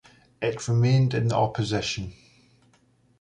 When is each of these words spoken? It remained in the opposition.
It 0.41 0.67
remained 0.67 1.13
in 1.13 1.27
the 1.27 1.35
opposition. 1.35 2.13